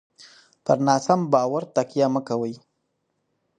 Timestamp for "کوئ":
2.27-2.53